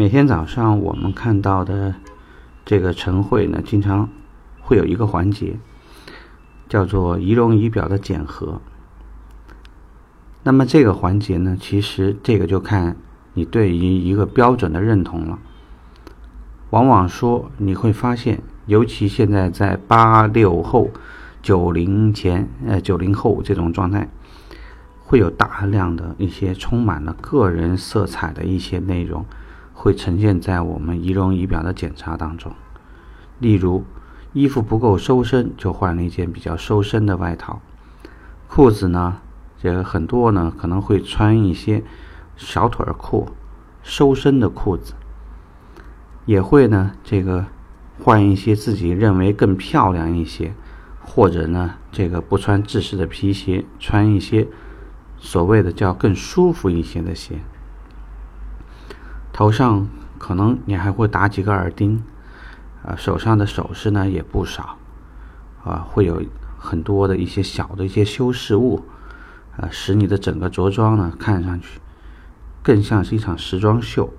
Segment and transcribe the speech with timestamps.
[0.00, 1.92] 每天早上我们看到的
[2.64, 4.08] 这个晨会呢，经常
[4.60, 5.58] 会有一个环节，
[6.68, 8.60] 叫做仪容仪表的检核。
[10.44, 12.96] 那么这个环节呢，其实这个就看
[13.34, 15.36] 你对于一个标准的认同了。
[16.70, 20.90] 往往说你会发现，尤其现在在八六后、
[21.42, 24.08] 九零前、呃九零后这种状态，
[25.00, 29.26] 会有大量的一些充满了个人色彩的一些内容。
[29.80, 32.52] 会呈现在我们仪容仪表的检查当中，
[33.38, 33.84] 例如
[34.32, 37.60] 衣服不够收身，就换了一件比较收身的外套；
[38.48, 39.18] 裤子呢，
[39.62, 41.84] 这个很多呢可能会穿一些
[42.36, 43.28] 小腿裤、
[43.84, 44.94] 收身的裤子，
[46.26, 47.46] 也会呢这个
[48.00, 50.52] 换一些自己认为更漂亮一些，
[51.00, 54.48] 或者呢这个不穿制式的皮鞋，穿一些
[55.18, 57.38] 所谓的叫更舒服一些的鞋。
[59.38, 59.86] 头上
[60.18, 62.02] 可能你还会打几个耳钉，
[62.82, 64.76] 啊，手上的首饰呢也不少，
[65.62, 66.20] 啊，会有
[66.58, 68.82] 很多的一些小的一些修饰物，
[69.56, 71.78] 啊，使你的整个着装呢看上去
[72.64, 74.12] 更像是一场时装秀。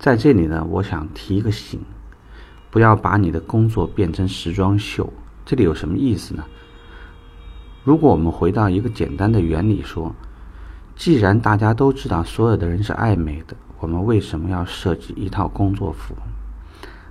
[0.00, 1.78] 在这里呢，我想提一个醒，
[2.72, 5.12] 不要把你的工作变成时装秀。
[5.46, 6.44] 这里有什么意思呢？
[7.84, 10.12] 如果我们回到一个简单的原理说。
[11.00, 16.14] 既然大家都知道所有的人是爱美的，我们为什么要设计一套工作服？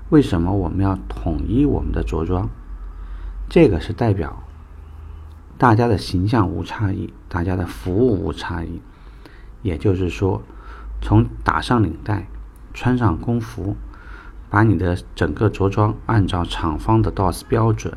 [0.10, 2.48] 为什么我们要统一我们的着装？
[3.50, 4.44] 这个是代表
[5.58, 8.80] 大家的形象无差异，大家的服务无差异。
[9.64, 10.44] 也就是说，
[11.02, 12.28] 从打上领带、
[12.76, 13.76] 穿上工服，
[14.52, 17.92] 把你的整个着装按照厂方的 DOS 标准，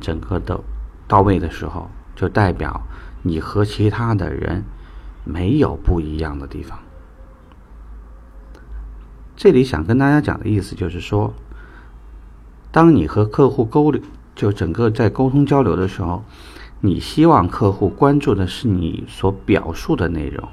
[0.00, 0.58] 整个的
[1.06, 2.80] 到位的时候，就代表
[3.20, 4.64] 你和其他的人。
[5.26, 6.78] 没有不一样的地方。
[9.34, 11.34] 这里想跟大家讲的意思就是说，
[12.70, 14.00] 当你和客户沟流，
[14.34, 16.24] 就整个在沟通交流的时候，
[16.80, 20.48] 你希望客户关注的是你所表述的内容，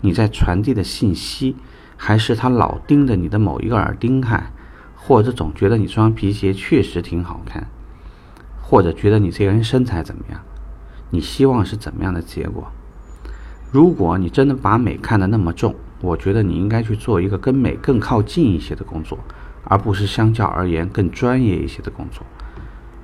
[0.00, 1.56] 你在传递的信息，
[1.96, 4.52] 还是他老盯着你的某一个耳钉看，
[4.94, 7.68] 或者总觉得你这双皮鞋确实挺好看，
[8.62, 10.40] 或者觉得你这个人身材怎么样？
[11.10, 12.72] 你希望是怎么样的结果？
[13.72, 19.18] 如果你真的把美看得那么重，我觉得你应该去做一个跟美更靠近一些的工作，
[19.64, 22.22] 而不是相较而言更专业一些的工作。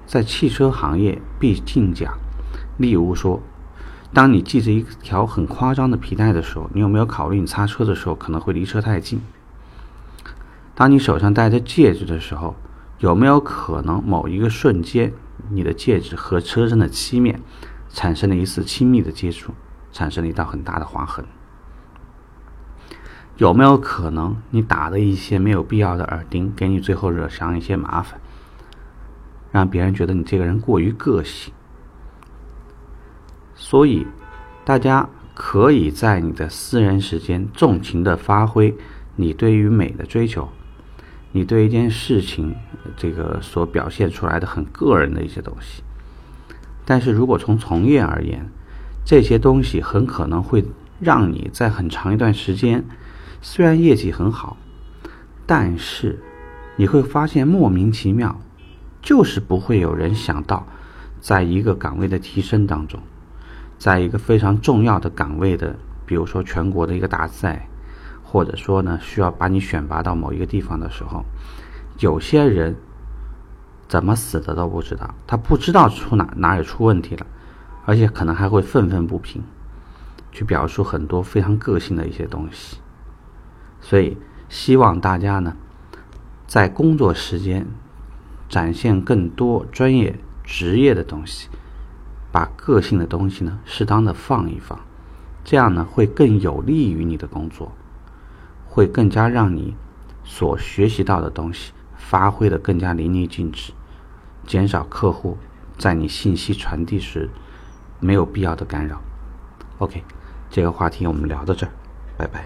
[0.04, 2.12] 在汽车行业，毕竟讲，
[2.76, 3.40] 例如说，
[4.12, 9.22] 当你系着一条很夸张的皮带的时候，你有没有考虑你擦车的时候可能会离车太近？
[10.74, 12.54] 当你手上戴着戒指的时候，
[12.98, 15.14] 有没有可能某一个瞬间，
[15.48, 17.40] 你的戒指和车身的漆面
[17.88, 19.54] 产生了一次亲密的接触？
[19.92, 21.24] 产生了一道很大的划痕，
[23.36, 28.20] 有没有可能你打的一些没有必要的耳钉，给你最后惹上一些麻烦，
[29.50, 31.52] 让别人觉得你这个人过于个性？
[33.54, 34.06] 所以，
[34.64, 38.76] 大家可以在你的私人时间纵情的发挥
[39.16, 40.48] 你对于美的追求，
[41.32, 42.54] 你对一件事情
[42.96, 45.82] 这个所表现出来的很个人的一些东西。
[46.84, 48.48] 但是如果从从业而言，
[49.08, 50.62] 这些东西很可能会
[51.00, 52.84] 让你在很长一段时间，
[53.40, 54.58] 虽然业绩很好，
[55.46, 56.22] 但是
[56.76, 58.38] 你会发现莫名其妙，
[59.00, 60.66] 就是不会有人想到，
[61.22, 63.00] 在一个岗位的提升当中，
[63.78, 67.66] 在一个非常重要的岗位的，比如说全国的一个大赛，
[68.22, 71.24] 或者说呢需要把你选拔到某一个地方的时候，
[72.00, 72.76] 有些人
[73.88, 77.26] 怎么死的都不知道，他不知道出哪哪里出问题了。
[77.88, 79.42] 而且可能还会愤愤不平，
[80.30, 82.76] 去表述很多非常个性的一些东西。
[83.80, 84.18] 所以
[84.50, 85.56] 希望大家呢，
[86.46, 87.66] 在工作时间
[88.46, 91.48] 展现更多专业职业的东西，
[92.30, 94.78] 把个性的东西呢适当的放一放，
[95.42, 97.72] 这样呢会更有利于你的工作，
[98.66, 99.74] 会更加让你
[100.24, 103.72] 所学习到的东西发挥的更加淋漓尽致，
[104.46, 105.38] 减少客户
[105.78, 107.30] 在你信息传递时。
[108.00, 109.00] 没有必要的干扰。
[109.78, 110.02] OK，
[110.50, 111.72] 这个话题我们聊到这儿，
[112.16, 112.44] 拜拜。